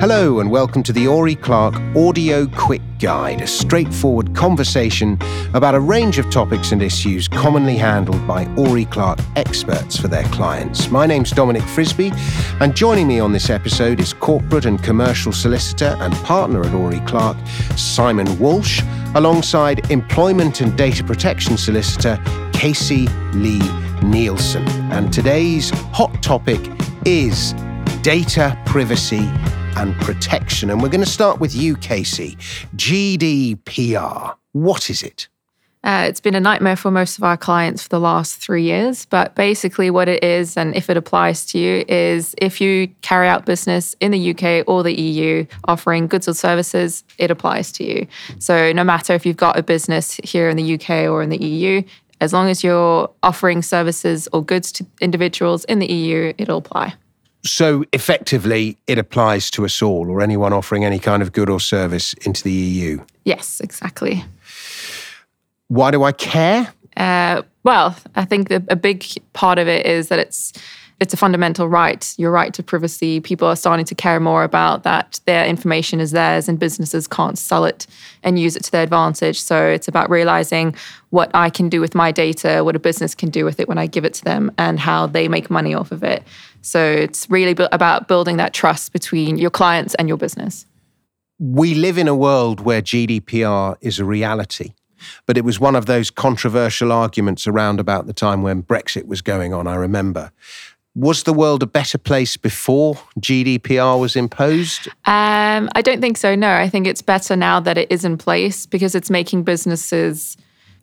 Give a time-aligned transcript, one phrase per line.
[0.00, 5.18] Hello, and welcome to the Oury Clark Audio Quick Guide, a straightforward conversation
[5.54, 10.22] about a range of topics and issues commonly handled by Oury Clark experts for their
[10.26, 10.88] clients.
[10.88, 12.12] My name's Dominic Frisby,
[12.60, 17.04] and joining me on this episode is corporate and commercial solicitor and partner at Oury
[17.04, 17.36] Clark,
[17.76, 18.80] Simon Walsh,
[19.16, 22.22] alongside employment and data protection solicitor,
[22.52, 23.68] Casey Lee
[24.04, 24.62] Nielsen.
[24.92, 26.60] And today's hot topic
[27.04, 27.52] is
[28.02, 29.28] data privacy
[29.76, 30.70] and protection.
[30.70, 32.36] And we're going to start with you, Casey.
[32.76, 34.34] GDPR.
[34.52, 35.28] What is it?
[35.84, 39.04] Uh, it's been a nightmare for most of our clients for the last three years.
[39.06, 43.28] But basically, what it is, and if it applies to you, is if you carry
[43.28, 47.84] out business in the UK or the EU offering goods or services, it applies to
[47.84, 48.06] you.
[48.38, 51.42] So, no matter if you've got a business here in the UK or in the
[51.42, 51.82] EU,
[52.20, 56.94] as long as you're offering services or goods to individuals in the EU, it'll apply.
[57.48, 61.60] So effectively, it applies to us all or anyone offering any kind of good or
[61.60, 63.04] service into the EU.
[63.24, 64.24] Yes, exactly.
[65.68, 66.72] Why do I care?
[66.96, 70.52] Uh, well, I think a big part of it is that it's
[71.00, 73.20] it's a fundamental right, your right to privacy.
[73.20, 77.38] People are starting to care more about that their information is theirs and businesses can't
[77.38, 77.86] sell it
[78.22, 79.40] and use it to their advantage.
[79.40, 80.74] So it's about realizing
[81.10, 83.78] what I can do with my data, what a business can do with it when
[83.78, 86.24] I give it to them, and how they make money off of it.
[86.62, 90.66] So it's really about building that trust between your clients and your business.
[91.38, 94.74] We live in a world where GDPR is a reality.
[95.26, 99.22] But it was one of those controversial arguments around about the time when Brexit was
[99.22, 100.32] going on, I remember
[100.94, 104.88] was the world a better place before GDPR was imposed?
[105.04, 106.34] Um, I don't think so.
[106.34, 110.36] No, I think it's better now that it is in place because it's making businesses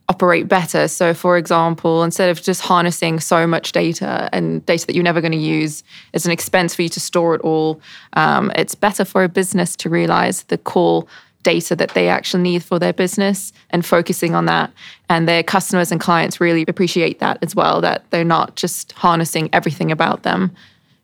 [0.08, 0.88] operate better.
[0.88, 5.22] So, for example, instead of just harnessing so much data and data that you're never
[5.22, 5.84] going to use,
[6.14, 7.82] it's an expense for you to store it all.
[8.14, 11.06] Um, it's better for a business to realize the core
[11.46, 14.74] data that they actually need for their business and focusing on that.
[15.08, 19.50] And their customers and clients really appreciate that as well, that they're not just harnessing
[19.54, 20.52] everything about them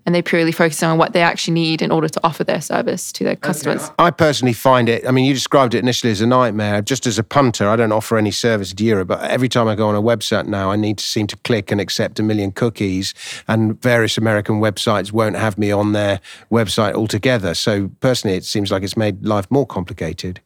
[0.06, 3.12] and they purely focus on what they actually need in order to offer their service
[3.14, 3.92] to their customers.
[4.00, 6.82] I personally find it, I mean, you described it initially as a nightmare.
[6.82, 9.76] Just as a punter, I don't offer any service to Europe, but every time I
[9.76, 12.52] go on a website now, I need to seem to click and accept a million
[12.52, 13.14] cookies,
[13.48, 16.20] and various American websites won't have me on their
[16.52, 17.54] website altogether.
[17.54, 20.42] So personally, it seems like it's made life more complicated.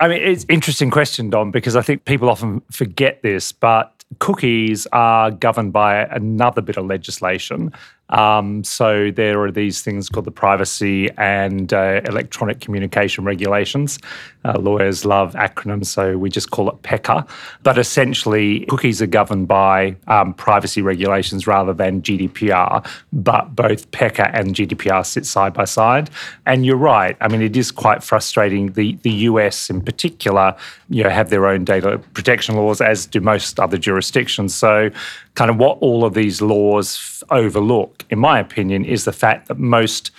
[0.00, 3.92] I mean, it's an interesting question, Dom, because I think people often forget this, but
[4.20, 7.72] cookies are governed by another bit of legislation.
[8.10, 13.98] Um, so there are these things called the privacy and uh, electronic communication regulations.
[14.44, 17.28] Uh, lawyers love acronyms, so we just call it PECR.
[17.62, 22.86] But essentially, cookies are governed by um, privacy regulations rather than GDPR.
[23.12, 26.10] But both PECR and GDPR sit side by side.
[26.46, 27.16] And you're right.
[27.20, 28.72] I mean, it is quite frustrating.
[28.72, 30.56] The the US in particular,
[30.88, 34.54] you know, have their own data protection laws, as do most other jurisdictions.
[34.54, 34.90] So,
[35.34, 39.58] kind of what all of these laws overlook, in my opinion, is the fact that
[39.58, 40.10] most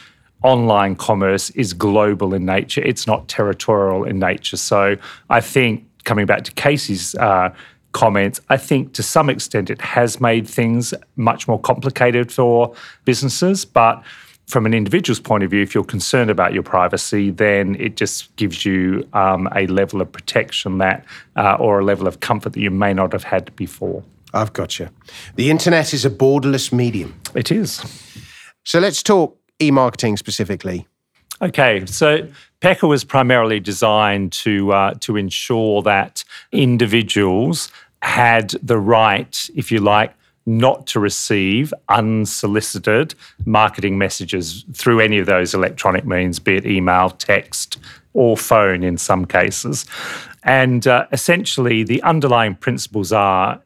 [0.44, 2.82] online commerce is global in nature.
[2.82, 4.58] It's not territorial in nature.
[4.58, 4.96] So
[5.30, 7.54] I think coming back to Casey's uh,
[7.92, 12.74] comments, I think to some extent it has made things much more complicated for
[13.06, 14.02] businesses, but
[14.48, 18.36] from an individual's point of view, if you're concerned about your privacy, then it just
[18.36, 22.60] gives you um, a level of protection that, uh, or a level of comfort that
[22.60, 24.04] you may not have had before.
[24.34, 24.90] I've got you.
[25.36, 27.20] The internet is a borderless medium.
[27.36, 27.82] It is.
[28.64, 30.88] So let's talk e marketing specifically.
[31.42, 32.28] Okay, so
[32.62, 39.80] PECR was primarily designed to uh, to ensure that individuals had the right, if you
[39.80, 40.14] like,
[40.46, 43.14] not to receive unsolicited
[43.46, 47.78] marketing messages through any of those electronic means, be it email, text,
[48.14, 49.86] or phone in some cases.
[50.44, 53.62] And uh, essentially, the underlying principles are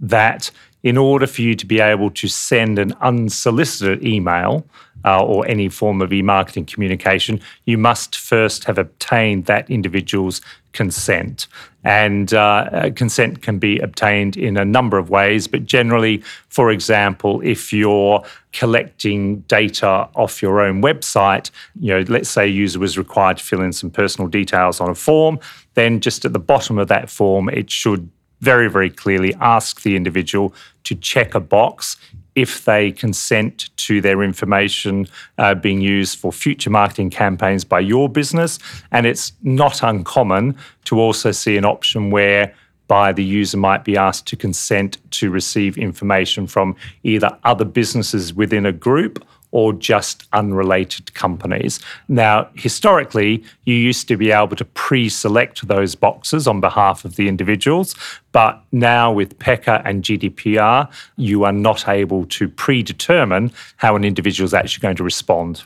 [0.00, 0.50] that
[0.82, 4.64] in order for you to be able to send an unsolicited email
[5.04, 10.40] uh, or any form of e marketing communication, you must first have obtained that individual's
[10.72, 11.46] consent.
[11.84, 12.38] And uh,
[12.72, 17.72] uh, consent can be obtained in a number of ways, but generally, for example, if
[17.72, 18.22] you're
[18.52, 21.50] collecting data off your own website,
[21.80, 24.90] you know, let's say a user was required to fill in some personal details on
[24.90, 25.38] a form,
[25.74, 28.10] then just at the bottom of that form, it should
[28.40, 30.54] very, very clearly ask the individual
[30.84, 31.96] to check a box
[32.34, 35.06] if they consent to their information
[35.38, 38.60] uh, being used for future marketing campaigns by your business.
[38.92, 42.54] And it's not uncommon to also see an option where
[42.86, 48.32] by the user might be asked to consent to receive information from either other businesses
[48.32, 51.80] within a group or just unrelated companies.
[52.08, 57.16] Now, historically, you used to be able to pre select those boxes on behalf of
[57.16, 57.94] the individuals,
[58.32, 64.44] but now with PECR and GDPR, you are not able to predetermine how an individual
[64.44, 65.62] is actually going to respond.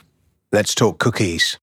[0.51, 1.57] Let's talk cookies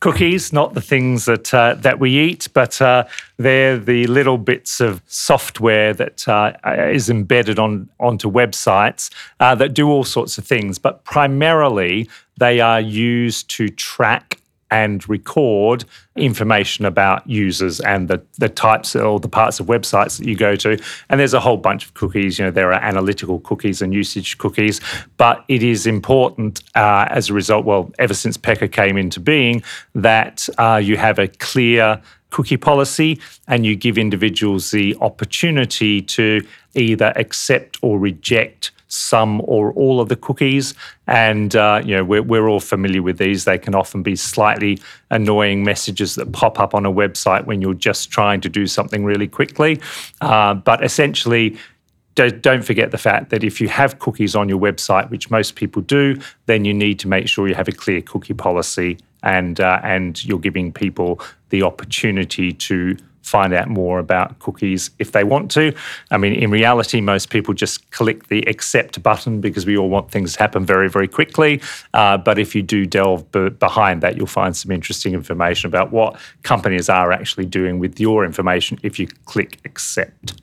[0.00, 3.04] cookies, not the things that uh, that we eat, but uh,
[3.36, 6.52] they're the little bits of software that uh,
[6.90, 9.10] is embedded on onto websites
[9.40, 10.78] uh, that do all sorts of things.
[10.78, 12.08] But primarily,
[12.38, 15.84] they are used to track and record
[16.16, 20.56] information about users and the, the types or the parts of websites that you go
[20.56, 20.78] to.
[21.08, 22.38] And there's a whole bunch of cookies.
[22.38, 24.80] You know, there are analytical cookies and usage cookies,
[25.16, 29.62] but it is important uh, as a result, well, ever since PECR came into being,
[29.94, 32.00] that uh, you have a clear
[32.30, 39.72] cookie policy and you give individuals the opportunity to either accept or reject some or
[39.72, 40.74] all of the cookies.
[41.06, 43.44] And, uh, you know, we're, we're all familiar with these.
[43.44, 44.78] They can often be slightly
[45.10, 49.04] annoying messages that pop up on a website when you're just trying to do something
[49.04, 49.80] really quickly.
[50.20, 51.56] Uh, but essentially,
[52.26, 55.82] don't forget the fact that if you have cookies on your website, which most people
[55.82, 59.80] do, then you need to make sure you have a clear cookie policy and uh,
[59.82, 61.20] and you're giving people
[61.50, 62.96] the opportunity to
[63.28, 65.74] find out more about cookies if they want to.
[66.10, 70.10] I mean, in reality, most people just click the accept button because we all want
[70.10, 71.60] things to happen very, very quickly.
[71.94, 75.92] Uh, but if you do delve b- behind that, you'll find some interesting information about
[75.92, 80.40] what companies are actually doing with your information if you click accept.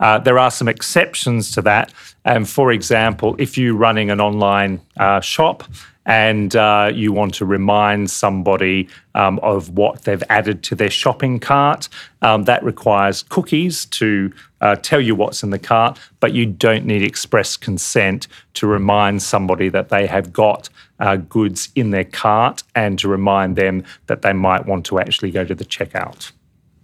[0.00, 1.92] Uh, there are some exceptions to that.
[2.24, 5.64] And for example, if you're running an online uh, shop,
[6.06, 11.38] and uh, you want to remind somebody um, of what they've added to their shopping
[11.38, 11.88] cart.
[12.22, 16.84] Um, that requires cookies to uh, tell you what's in the cart, but you don't
[16.84, 20.68] need express consent to remind somebody that they have got
[21.00, 25.30] uh, goods in their cart and to remind them that they might want to actually
[25.30, 26.32] go to the checkout.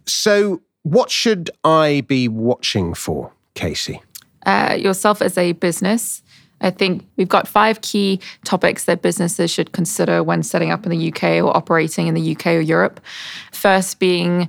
[0.07, 4.01] So, what should I be watching for, Casey?
[4.47, 6.23] Uh, yourself as a business
[6.61, 10.91] I think we've got five key topics that businesses should consider when setting up in
[10.91, 13.01] the UK or operating in the UK or Europe.
[13.53, 14.49] First being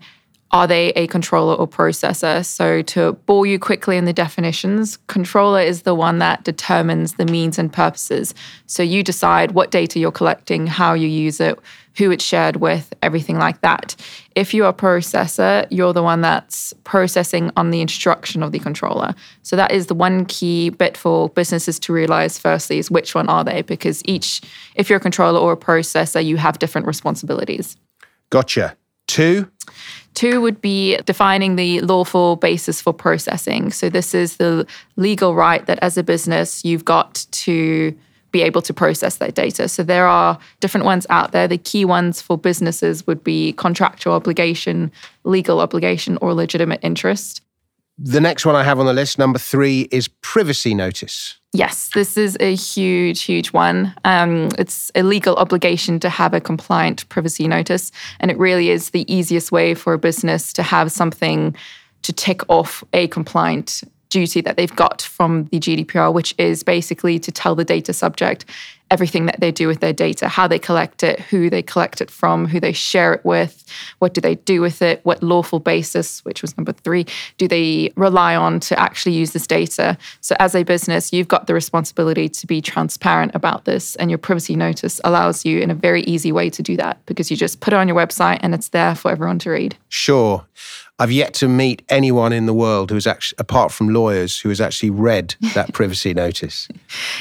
[0.51, 2.44] are they a controller or processor?
[2.44, 7.25] So, to bore you quickly in the definitions, controller is the one that determines the
[7.25, 8.34] means and purposes.
[8.66, 11.60] So, you decide what data you're collecting, how you use it,
[11.98, 13.96] who it's shared with, everything like that.
[14.36, 19.13] If you're a processor, you're the one that's processing on the instruction of the controller.
[19.44, 23.30] So, that is the one key bit for businesses to realize firstly is which one
[23.30, 23.62] are they?
[23.62, 24.42] Because each,
[24.74, 27.78] if you're a controller or a processor, you have different responsibilities.
[28.31, 28.75] Gotcha.
[29.09, 29.50] Two?
[30.13, 33.71] Two would be defining the lawful basis for processing.
[33.71, 34.67] So, this is the
[34.97, 37.95] legal right that as a business you've got to
[38.31, 39.67] be able to process that data.
[39.67, 41.47] So, there are different ones out there.
[41.47, 44.91] The key ones for businesses would be contractual obligation,
[45.23, 47.41] legal obligation, or legitimate interest.
[47.97, 51.38] The next one I have on the list, number three, is privacy notice.
[51.51, 53.94] Yes, this is a huge, huge one.
[54.06, 57.92] Um, it's a legal obligation to have a compliant privacy notice.
[58.19, 61.56] And it really is the easiest way for a business to have something
[62.04, 67.18] to tick off a compliant duty that they've got from the GDPR, which is basically
[67.19, 68.45] to tell the data subject
[68.92, 72.10] everything that they do with their data, how they collect it, who they collect it
[72.10, 73.66] from, who they share it with,
[74.00, 77.06] what do they do with it, what lawful basis, which was number three,
[77.38, 79.98] do they rely on to actually use this data.
[80.22, 84.18] So, as a business, you've got the responsibility to be transparent about this, and your
[84.18, 87.60] privacy notice allows you in a very easy way to do that because you just
[87.60, 89.78] put it on your website and it's there for everyone to read.
[89.90, 90.46] Sure.
[90.99, 94.49] I've yet to meet anyone in the world who has actually, apart from lawyers, who
[94.49, 96.68] has actually read that privacy notice.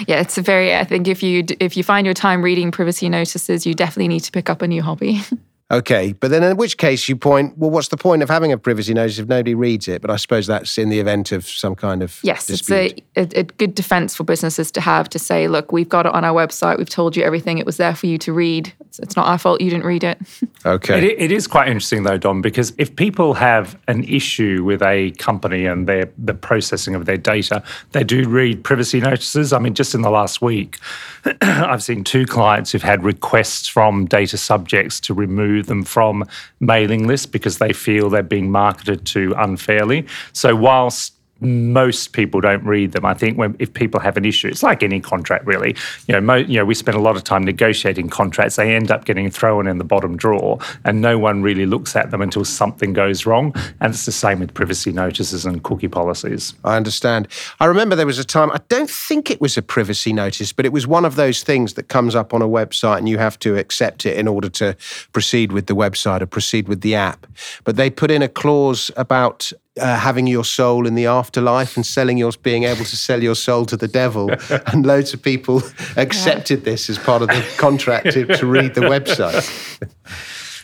[0.06, 0.74] Yeah, it's a very.
[0.74, 4.24] I think if you if you find your time reading privacy notices, you definitely need
[4.24, 5.22] to pick up a new hobby.
[5.70, 8.56] Okay, but then in which case you point, well, what's the point of having a
[8.56, 10.00] privacy notice if nobody reads it?
[10.00, 13.02] But I suppose that's in the event of some kind of yes, dispute.
[13.14, 16.06] it's a, a, a good defense for businesses to have to say, look, we've got
[16.06, 18.72] it on our website, we've told you everything, it was there for you to read.
[18.80, 20.18] It's, it's not our fault you didn't read it.
[20.66, 24.82] Okay, it, it is quite interesting though, Dom, because if people have an issue with
[24.82, 29.52] a company and their the processing of their data, they do read privacy notices.
[29.52, 30.78] I mean, just in the last week,
[31.40, 36.24] I've seen two clients who've had requests from data subjects to remove remove them from
[36.60, 40.06] mailing lists because they feel they're being marketed to unfairly.
[40.32, 43.04] So, whilst most people don't read them.
[43.04, 45.76] I think when if people have an issue, it's like any contract really.
[46.06, 48.56] You know, mo, you know, we spend a lot of time negotiating contracts.
[48.56, 52.10] They end up getting thrown in the bottom drawer, and no one really looks at
[52.10, 53.54] them until something goes wrong.
[53.80, 56.54] And it's the same with privacy notices and cookie policies.
[56.64, 57.28] I understand.
[57.60, 58.50] I remember there was a time.
[58.50, 61.74] I don't think it was a privacy notice, but it was one of those things
[61.74, 64.76] that comes up on a website, and you have to accept it in order to
[65.12, 67.26] proceed with the website or proceed with the app.
[67.64, 71.84] But they put in a clause about uh, having your soul in the afterlife and
[71.86, 74.30] selling yours, being able to sell your soul to the devil.
[74.72, 75.62] and loads of people
[75.96, 79.48] accepted this as part of the contract to, to read the website.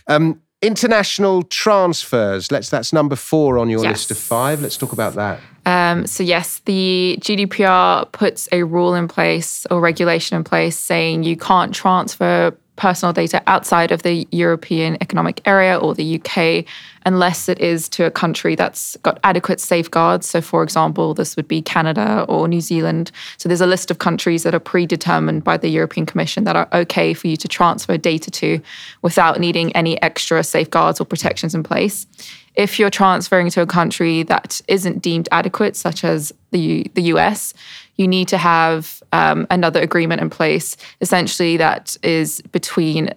[0.06, 2.50] um, international transfers.
[2.50, 2.70] Let's.
[2.70, 3.92] That's number four on your Yes.
[3.92, 4.62] list of five.
[4.62, 5.40] Let's talk about that.
[5.66, 11.22] Um, so, yes, the GDPR puts a rule in place or regulation in place saying
[11.24, 16.64] you can't transfer personal data outside of the European Economic Area or the UK
[17.06, 20.26] unless it is to a country that's got adequate safeguards.
[20.26, 23.10] So, for example, this would be Canada or New Zealand.
[23.36, 26.68] So, there's a list of countries that are predetermined by the European Commission that are
[26.72, 28.60] okay for you to transfer data to
[29.02, 32.06] without needing any extra safeguards or protections in place
[32.54, 37.52] if you're transferring to a country that isn't deemed adequate, such as the the US,
[37.96, 43.10] you need to have um, another agreement in place, essentially that is between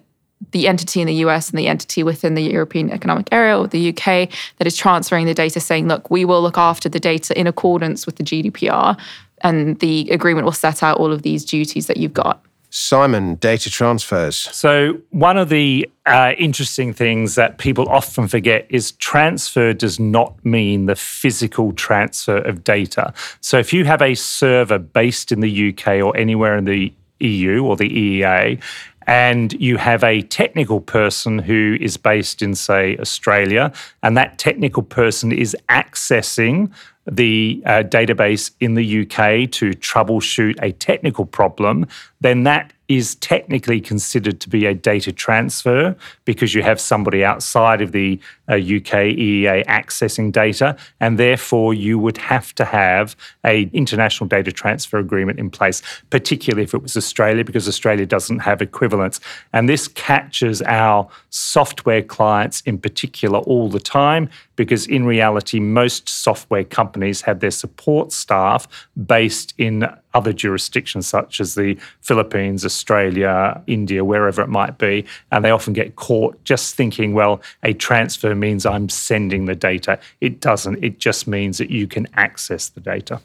[0.52, 3.88] the entity in the US and the entity within the European Economic Area or the
[3.90, 7.46] UK that is transferring the data, saying, look, we will look after the data in
[7.46, 8.96] accordance with the GDPR,
[9.42, 12.42] and the agreement will set out all of these duties that you've got.
[12.70, 14.36] Simon, data transfers.
[14.36, 20.44] So, one of the uh, interesting things that people often forget is transfer does not
[20.44, 23.14] mean the physical transfer of data.
[23.40, 27.64] So, if you have a server based in the UK or anywhere in the EU
[27.64, 28.62] or the EEA,
[29.08, 33.72] and you have a technical person who is based in, say, Australia,
[34.02, 36.70] and that technical person is accessing
[37.10, 41.86] the uh, database in the UK to troubleshoot a technical problem,
[42.20, 47.82] then that is technically considered to be a data transfer because you have somebody outside
[47.82, 53.64] of the uh, UK EEA accessing data, and therefore you would have to have a
[53.74, 58.62] international data transfer agreement in place, particularly if it was Australia, because Australia doesn't have
[58.62, 59.20] equivalents.
[59.52, 66.08] And this catches our software clients in particular all the time because in reality, most
[66.08, 68.66] software companies have their support staff
[69.06, 75.06] based in other jurisdictions such as the Philippines, Australia, India, wherever it might be.
[75.30, 80.00] And they often get caught just thinking, well, a transfer means I'm sending the data.
[80.20, 80.82] It doesn't.
[80.82, 83.20] It just means that you can access the data.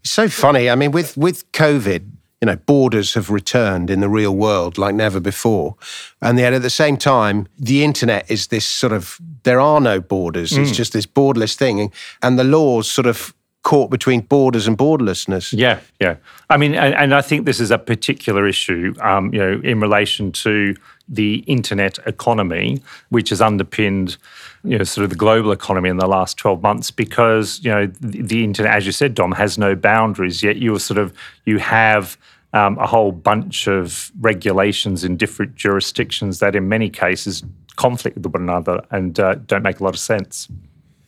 [0.00, 0.68] It's so funny.
[0.68, 2.10] I mean, with with COVID,
[2.40, 5.76] you know, borders have returned in the real world like never before,
[6.20, 10.00] and yet at the same time, the internet is this sort of there are no
[10.00, 10.56] borders.
[10.56, 15.52] It's just this borderless thing, and the laws sort of caught between borders and borderlessness.
[15.56, 16.16] Yeah, yeah.
[16.50, 19.80] I mean, and, and I think this is a particular issue, um, you know, in
[19.80, 20.76] relation to
[21.08, 24.18] the internet economy, which has underpinned,
[24.64, 27.86] you know, sort of the global economy in the last 12 months because, you know,
[28.00, 31.12] the, the internet, as you said, Dom, has no boundaries, yet you sort of,
[31.44, 32.16] you have
[32.54, 37.42] um, a whole bunch of regulations in different jurisdictions that in many cases
[37.76, 40.48] conflict with one another and uh, don't make a lot of sense.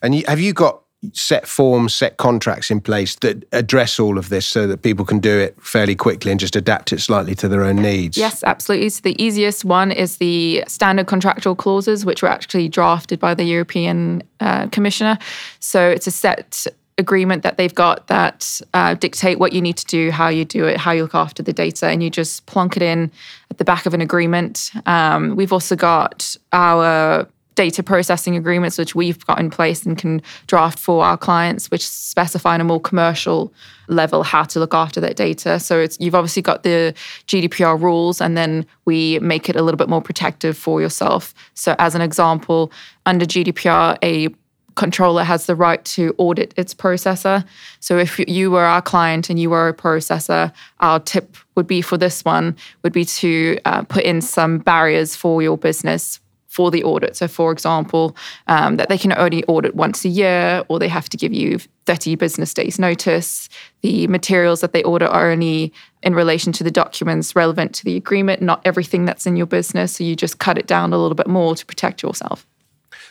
[0.02, 0.82] And you, have you got
[1.12, 5.18] set forms, set contracts in place that address all of this so that people can
[5.18, 8.16] do it fairly quickly and just adapt it slightly to their own needs?
[8.16, 8.88] Yes, absolutely.
[8.88, 13.44] So the easiest one is the standard contractual clauses, which were actually drafted by the
[13.44, 15.18] European uh, Commissioner.
[15.60, 16.66] So it's a set
[16.98, 20.64] agreement that they've got that uh, dictate what you need to do, how you do
[20.66, 23.10] it, how you look after the data, and you just plonk it in
[23.50, 24.70] at the back of an agreement.
[24.86, 30.22] Um, we've also got our data processing agreements, which we've got in place and can
[30.46, 33.52] draft for our clients, which specify on a more commercial
[33.88, 35.58] level how to look after that data.
[35.58, 36.94] So it's you've obviously got the
[37.26, 41.34] GDPR rules, and then we make it a little bit more protective for yourself.
[41.54, 42.70] So as an example,
[43.06, 44.28] under GDPR, a
[44.76, 47.42] controller has the right to audit its processor.
[47.80, 51.80] So if you were our client and you were a processor, our tip would be
[51.80, 56.70] for this one would be to uh, put in some barriers for your business for
[56.70, 57.16] the audit.
[57.16, 61.08] So, for example, um, that they can only audit once a year, or they have
[61.10, 63.48] to give you 30 business days notice.
[63.82, 65.72] The materials that they audit are only
[66.02, 69.96] in relation to the documents relevant to the agreement, not everything that's in your business.
[69.96, 72.46] So, you just cut it down a little bit more to protect yourself.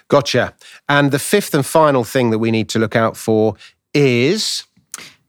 [0.07, 0.53] Gotcha.
[0.87, 3.55] And the fifth and final thing that we need to look out for
[3.93, 4.65] is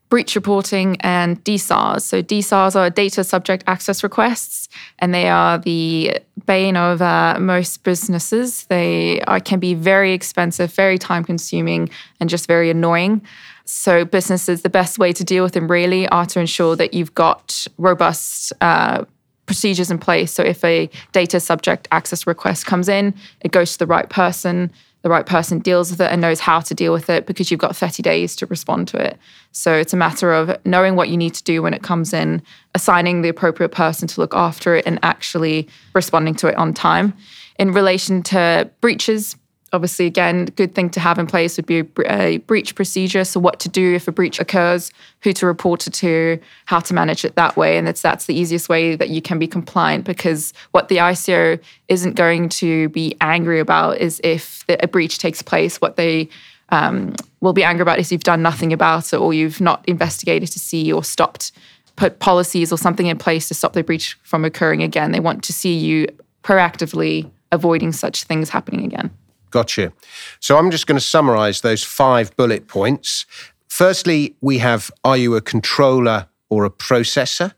[0.08, 2.02] breach reporting and DSARs.
[2.02, 7.82] So DSARs are data subject access requests, and they are the bane of uh, most
[7.82, 8.64] businesses.
[8.66, 13.22] They are, can be very expensive, very time consuming, and just very annoying.
[13.64, 17.14] So, businesses, the best way to deal with them really are to ensure that you've
[17.14, 19.04] got robust uh,
[19.46, 20.32] procedures in place.
[20.32, 24.70] So, if a data subject access request comes in, it goes to the right person.
[25.06, 27.60] The right person deals with it and knows how to deal with it because you've
[27.60, 29.16] got 30 days to respond to it.
[29.52, 32.42] So it's a matter of knowing what you need to do when it comes in,
[32.74, 37.14] assigning the appropriate person to look after it, and actually responding to it on time.
[37.56, 39.36] In relation to breaches,
[39.76, 43.24] Obviously, again, good thing to have in place would be a, breach procedure.
[43.24, 44.90] So, what to do if a breach occurs,
[45.20, 47.76] who to report it to, how to manage it that way.
[47.76, 51.60] And that's, that's the easiest way that you can be compliant because what the ICO
[51.88, 55.78] isn't going to be angry about is if a breach takes place.
[55.78, 56.30] What they
[56.70, 60.50] um, will be angry about is you've done nothing about it or you've not investigated
[60.52, 61.52] to see or stopped,
[61.96, 65.12] put policies or something in place to stop the breach from occurring again.
[65.12, 66.06] They want to see you
[66.42, 69.10] proactively avoiding such things happening again.
[69.50, 69.92] Gotcha.
[70.40, 73.26] So I'm just going to summarize those five bullet points.
[73.68, 77.52] Firstly, we have are you a controller or a processor?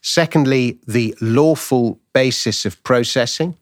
[0.00, 3.56] Secondly, the lawful basis of processing.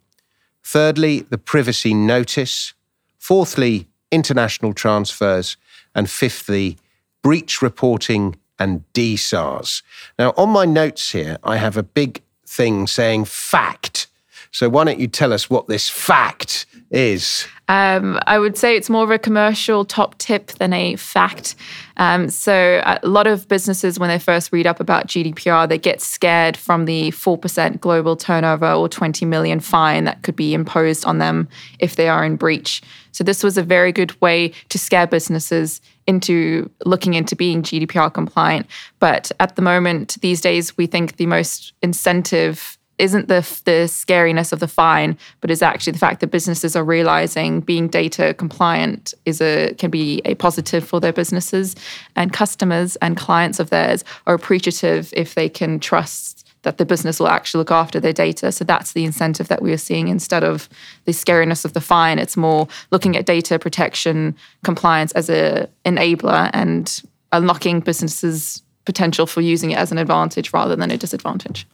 [0.62, 2.74] Thirdly, the privacy notice.
[3.18, 5.56] Fourthly, international transfers.
[5.94, 6.76] And fifthly,
[7.22, 9.82] breach reporting and DSARs.
[10.18, 14.06] Now, on my notes here, I have a big thing saying fact.
[14.54, 17.44] So why don't you tell us what this fact is?
[17.66, 21.56] Um, I would say it's more of a commercial top tip than a fact.
[21.96, 26.00] Um, so a lot of businesses, when they first read up about GDPR, they get
[26.00, 31.18] scared from the 4% global turnover or 20 million fine that could be imposed on
[31.18, 31.48] them
[31.80, 32.80] if they are in breach.
[33.10, 38.14] So this was a very good way to scare businesses into looking into being GDPR
[38.14, 38.66] compliant.
[39.00, 44.52] But at the moment, these days, we think the most incentive isn't the the scariness
[44.52, 49.14] of the fine, but is actually the fact that businesses are realizing being data compliant
[49.24, 51.74] is a can be a positive for their businesses,
[52.16, 57.20] and customers and clients of theirs are appreciative if they can trust that the business
[57.20, 58.50] will actually look after their data.
[58.50, 60.68] So that's the incentive that we are seeing instead of
[61.04, 62.18] the scariness of the fine.
[62.18, 64.34] It's more looking at data protection
[64.64, 70.74] compliance as a enabler and unlocking businesses' potential for using it as an advantage rather
[70.74, 71.66] than a disadvantage.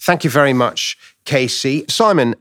[0.00, 1.84] Thank you very much, Casey.
[1.88, 2.34] Simon,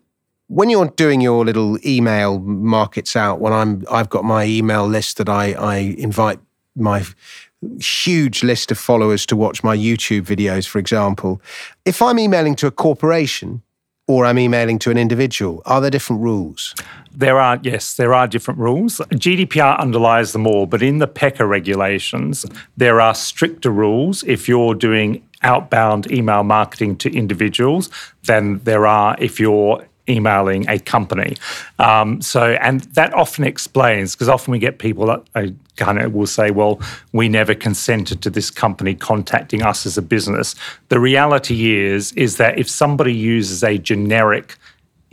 [0.47, 5.17] when you're doing your little email markets out, when I'm I've got my email list
[5.17, 6.39] that I, I invite
[6.75, 7.03] my
[7.79, 11.41] huge list of followers to watch my YouTube videos, for example.
[11.85, 13.61] If I'm emailing to a corporation
[14.07, 16.75] or I'm emailing to an individual, are there different rules?
[17.15, 18.97] There are, yes, there are different rules.
[19.11, 24.75] GDPR underlies them all, but in the PECR regulations, there are stricter rules if you're
[24.75, 27.89] doing outbound email marketing to individuals
[28.23, 31.35] than there are if you're emailing a company.
[31.79, 36.27] Um, so, and that often explains because often we get people that kind of will
[36.27, 36.81] say, "Well,
[37.13, 40.55] we never consented to this company contacting us as a business."
[40.89, 44.57] The reality is, is that if somebody uses a generic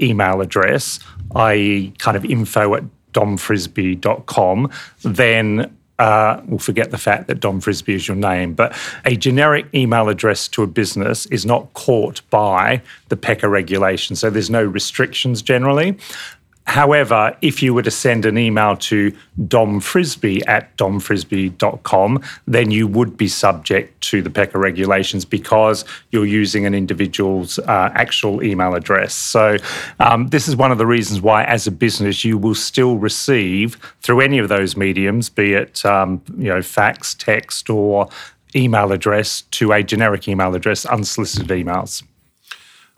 [0.00, 0.98] email address,
[1.36, 4.70] i.e., kind of info at domfrisby.com,
[5.02, 9.66] then uh, we'll forget the fact that Dom Frisby is your name, but a generic
[9.74, 14.16] email address to a business is not caught by the PECR regulation.
[14.16, 15.98] So there's no restrictions generally.
[16.66, 23.16] However, if you were to send an email to domfrisby at domfrisby.com, then you would
[23.16, 29.14] be subject to the PECR regulations because you're using an individual's uh, actual email address.
[29.14, 29.56] So,
[29.98, 33.76] um, this is one of the reasons why, as a business, you will still receive
[34.02, 38.08] through any of those mediums, be it um, you know fax, text, or
[38.54, 42.04] email address, to a generic email address, unsolicited emails.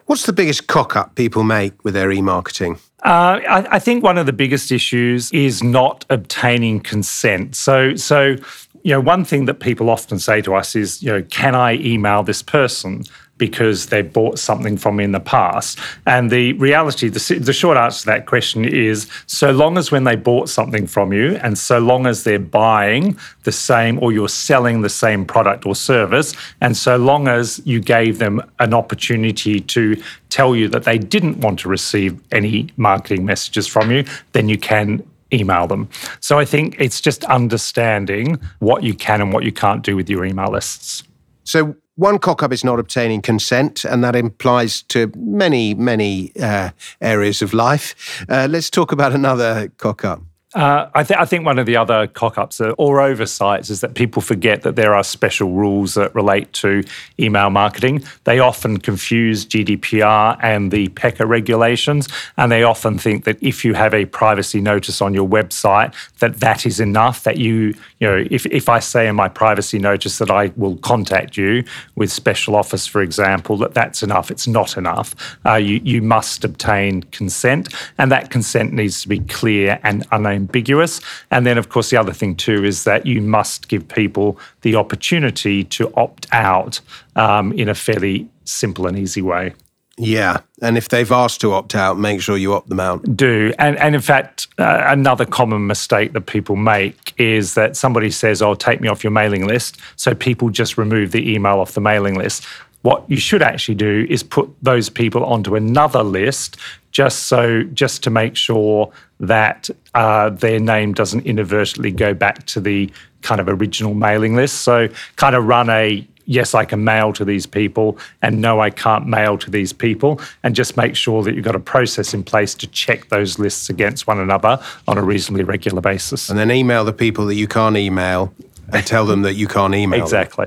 [0.07, 2.79] What's the biggest cock up people make with their e marketing?
[3.05, 7.57] Uh, I, I, think one of the biggest issues is not obtaining consent.
[7.57, 8.37] So, so
[8.85, 11.75] you know, one thing that people often say to us is, you know, can I
[11.75, 13.03] email this person?
[13.47, 15.81] Because they bought something from me in the past?
[16.07, 20.05] And the reality, the, the short answer to that question is so long as when
[20.05, 24.29] they bought something from you and so long as they're buying the same or you're
[24.29, 29.59] selling the same product or service, and so long as you gave them an opportunity
[29.59, 34.49] to tell you that they didn't want to receive any marketing messages from you, then
[34.49, 35.03] you can
[35.33, 35.89] email them.
[36.21, 40.09] So I think it's just understanding what you can and what you can't do with
[40.09, 41.03] your email lists.
[41.45, 46.71] So one cock up is not obtaining consent, and that implies to many, many uh,
[47.01, 48.25] areas of life.
[48.29, 50.23] Uh, let's talk about another cock up.
[50.55, 53.95] Uh, I, th- I, think one of the other cock ups or oversights is that
[53.95, 56.85] people forget that there are special rules that relate to
[57.19, 58.05] email marketing.
[58.25, 63.73] They often confuse GDPR and the PECR regulations, and they often think that if you
[63.73, 67.23] have a privacy notice on your website, that that is enough.
[67.23, 70.77] That you, you know, if, if I say in my privacy notice that I will
[70.77, 71.65] contact you
[71.97, 74.31] with special offers, for example, that that's enough.
[74.31, 75.15] It's not enough.
[75.47, 80.42] Uh, you, you must obtain consent, and that consent needs to be clear and unambiguous
[80.43, 81.01] ambiguous.
[81.31, 84.75] And then, of course, the other thing too is that you must give people the
[84.77, 86.81] opportunity to opt out
[87.17, 89.55] um, in a fairly simple and easy way.
[89.99, 93.05] Yeah, and if they've asked to opt out, make sure you opt them out.
[93.15, 98.11] Do and and in fact, uh, another common mistake that people make is that somebody
[98.11, 101.73] says, "Oh, take me off your mailing list," so people just remove the email off
[101.73, 102.47] the mailing list.
[102.83, 106.57] What you should actually do is put those people onto another list
[106.91, 112.61] just so just to make sure that uh, their name doesn't inadvertently go back to
[112.61, 112.91] the
[113.23, 114.63] kind of original mailing list.
[114.63, 118.71] So kind of run a yes, I can mail to these people, and no, I
[118.71, 122.23] can't mail to these people, and just make sure that you've got a process in
[122.23, 126.31] place to check those lists against one another on a reasonably regular basis.
[126.31, 128.33] And then email the people that you can't email
[128.73, 130.03] and tell them that you can't email.
[130.03, 130.47] Exactly.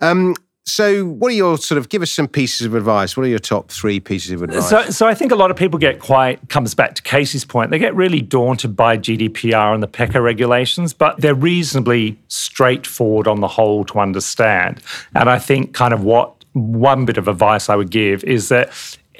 [0.00, 0.34] um,
[0.66, 3.16] so, what are your sort of give us some pieces of advice?
[3.16, 4.68] What are your top three pieces of advice?
[4.68, 7.70] So, so I think a lot of people get quite comes back to Casey's point.
[7.70, 13.40] They get really daunted by GDPR and the PECR regulations, but they're reasonably straightforward on
[13.40, 14.80] the whole to understand.
[15.14, 18.70] And I think kind of what one bit of advice I would give is that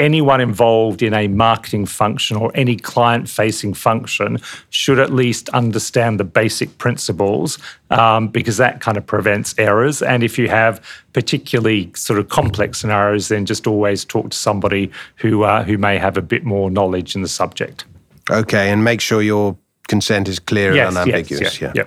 [0.01, 4.39] anyone involved in a marketing function or any client facing function
[4.71, 7.59] should at least understand the basic principles
[7.91, 10.03] um, because that kind of prevents errors.
[10.03, 14.91] And if you have particularly sort of complex scenarios, then just always talk to somebody
[15.17, 17.85] who, uh, who may have a bit more knowledge in the subject.
[18.31, 19.57] Okay, and make sure your
[19.89, 21.61] consent is clear yes, and unambiguous.
[21.61, 21.73] Yes, yeah.
[21.75, 21.85] yeah.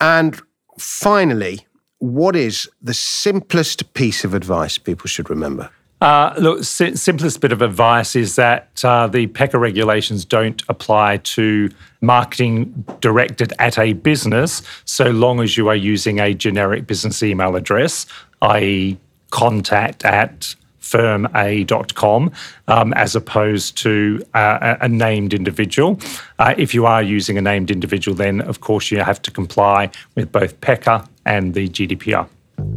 [0.00, 0.40] And
[0.78, 1.66] finally,
[1.98, 5.70] what is the simplest piece of advice people should remember?
[6.00, 11.70] Uh, look, simplest bit of advice is that uh, the PECR regulations don't apply to
[12.02, 17.56] marketing directed at a business so long as you are using a generic business email
[17.56, 18.04] address,
[18.42, 18.98] i.e.,
[19.30, 22.30] contact at firma.com
[22.68, 25.98] um, as opposed to uh, a named individual.
[26.38, 29.90] Uh, if you are using a named individual, then of course you have to comply
[30.14, 32.28] with both PECR and the GDPR.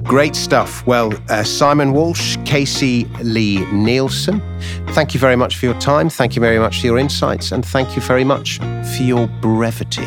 [0.03, 0.83] Great stuff.
[0.87, 4.41] Well, uh, Simon Walsh, Casey Lee Nielsen,
[4.89, 6.09] thank you very much for your time.
[6.09, 7.51] Thank you very much for your insights.
[7.51, 10.05] And thank you very much for your brevity.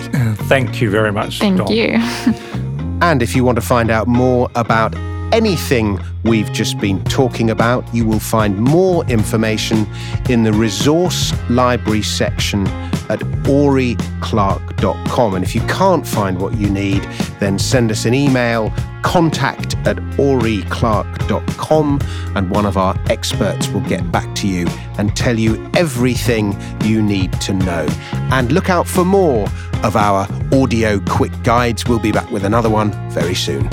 [0.48, 1.38] Thank you very much.
[1.38, 1.70] Thank Don.
[1.70, 1.92] you.
[3.00, 4.92] and if you want to find out more about
[5.32, 9.87] anything we've just been talking about, you will find more information
[10.28, 12.66] in the resource library section
[13.08, 15.35] at ouryclark.com.
[15.35, 17.02] And if you can't find what you need,
[17.38, 22.00] then send us an email contact at ouryclark.com
[22.36, 24.66] and one of our experts will get back to you
[24.98, 27.86] and tell you everything you need to know.
[28.32, 29.48] And look out for more
[29.82, 31.86] of our audio quick guides.
[31.86, 33.68] We'll be back with another one very soon.